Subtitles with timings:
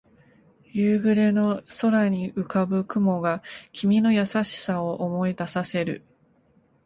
[0.71, 6.03] 夕暮れの空に浮かぶ雲が君の優しさを思い出させる